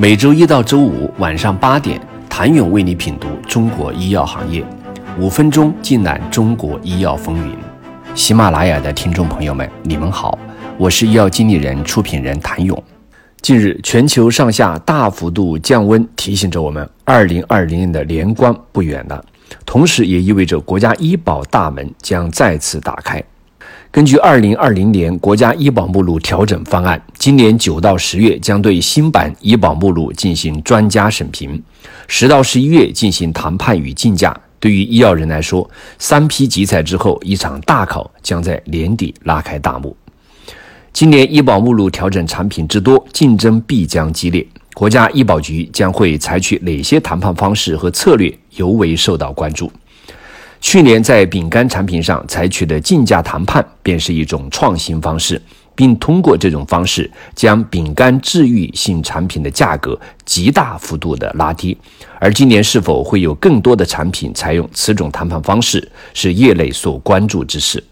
[0.00, 2.00] 每周一到周五晚上八点，
[2.30, 4.64] 谭勇为你品读中国医药行业，
[5.18, 7.52] 五分钟尽览中国医药风云。
[8.14, 10.38] 喜马拉雅的听众朋友们，你们好，
[10.76, 12.80] 我是医药经理人、出品人谭勇。
[13.42, 19.20] 近日，全球上下大幅度降温，提醒着我们，二零二零年的年关不远了，
[19.66, 23.20] 同时也意味着国家医保大门将再次打开。
[23.90, 31.60] 根据二零二零年国家医保目录调整方案，今年九到十月将对新版医保目录进行专家审评，
[32.06, 34.38] 十到十一月进行谈判与竞价。
[34.60, 39.96] 对于医药人来说，三批集采之后，一场大考将在年底拉开大幕。
[40.92, 44.46] 今年医保目录调整产品之多，竞争必将激烈。
[44.74, 49.72] 国家医保局将会采取哪些谈判方式和策略，尤为受到关注。
[50.60, 55.40] 去年在饼干产品上采取的竞价谈判，便是一种创新方式，
[55.74, 61.78] 并通过这种方式将饼干治愈性产品的价格极大幅度的拉低。
[62.18, 67.82] 而今年是否会有更多的产品采用此种谈判方式，是业内所关注之事。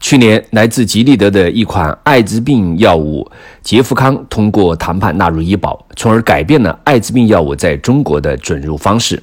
[0.00, 3.28] 去年，来自吉利德的一款艾滋病药物
[3.62, 9.20] 杰福康通过谈判纳入医保，从而改变了艾滋病药物在中国的准入方式。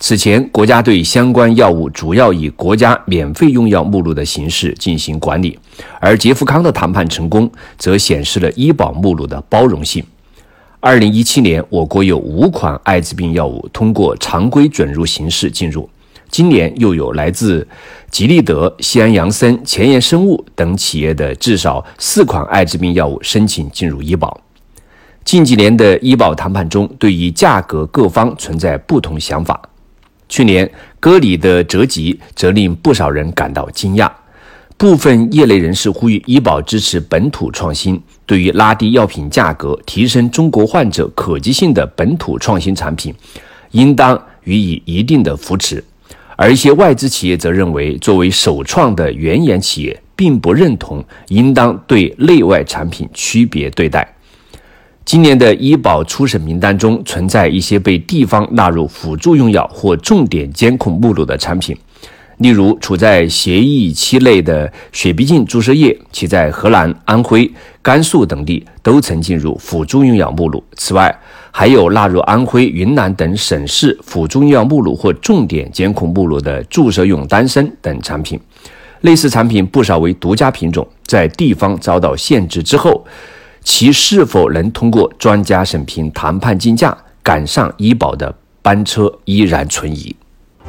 [0.00, 5.58] 此前，国家对相关药物主要以国家免费用药目录的形式进行管理，
[6.00, 10.02] 而杰福康的谈判成功，则显示了医保目录的包容性。
[10.78, 15.90] 二零一七年，我国有五款艾滋病药物通过常规准入形式进入，
[16.30, 17.66] 今年又有来自
[18.08, 24.40] 吉利德、西安杨森、前沿生物等企业的至少四款艾滋病药物申请进入医保。
[25.24, 29.60] 近几年的医保谈判中，对于价格，各方存在不同想法。
[30.28, 34.10] 去年，歌里的折戟则令不少人感到惊讶。
[34.76, 43.12] 部分业内人士呼吁医保支持本土创新，对于拉低药品价格、提升中国患者可及性的本土创新产品，
[43.72, 45.82] 应当予以一定的扶持。
[46.36, 54.14] 而一些外资企业则认为，作为首创的原研企业，并不认同应当对内外产品区别对待。
[55.08, 61.74] 今年的医保初审名单中存在一些被地方纳入辅助用药或重点监控目录的产品，
[62.36, 70.62] 例如处在协议期内的血逼净注射液，其在河南、安徽、甘肃等地都曾进入辅助用药目录。
[70.76, 71.18] 此外，
[71.50, 78.38] 还有纳入安徽、云南等省市辅助用药目录或重点监控目录的注射用丹参等产品。
[79.00, 83.06] 类似产品不少为独家品种，在地方遭到限制之后。
[83.70, 90.16] 其是否能通过专家审评、谈判竞价赶上医保的班车，依然存疑。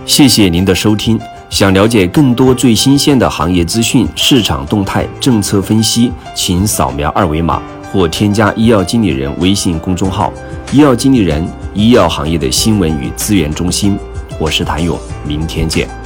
[0.05, 1.17] 谢谢您的收听。
[1.49, 10.33] 想了解更多最新鲜的行业资讯、市场动态、政策分析，请扫描二维码或添加医药经理人微信公众号
[10.73, 13.97] “医药经理人”——医药行业的新闻与资源中心。
[14.37, 15.98] 我是谭勇，明天见。